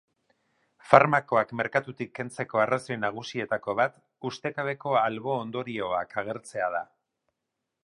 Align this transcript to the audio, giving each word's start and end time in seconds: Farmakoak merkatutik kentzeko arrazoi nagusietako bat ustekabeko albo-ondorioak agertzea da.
Farmakoak 0.93 1.51
merkatutik 1.59 2.09
kentzeko 2.19 2.63
arrazoi 2.63 2.97
nagusietako 3.03 3.77
bat 3.81 4.01
ustekabeko 4.31 4.97
albo-ondorioak 5.05 6.19
agertzea 6.25 6.75
da. 6.81 6.85